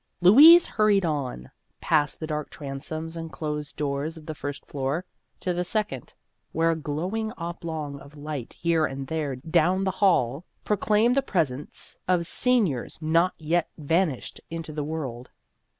[0.19, 5.05] Louise hurried on, past the dark transoms and closed doors of the first floor,
[5.39, 6.15] to the second,
[6.53, 11.99] where a glowing oblong of light here and there down the hall proclaimed the presence
[12.07, 15.29] of seniors not yet vanished into the world.